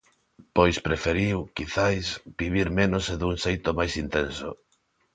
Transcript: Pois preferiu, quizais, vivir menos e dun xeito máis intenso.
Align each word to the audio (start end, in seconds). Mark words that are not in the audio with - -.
Pois 0.55 0.75
preferiu, 0.87 1.37
quizais, 1.57 2.05
vivir 2.41 2.67
menos 2.79 3.03
e 3.13 3.15
dun 3.21 3.35
xeito 3.43 3.69
máis 3.77 3.93
intenso. 4.03 4.49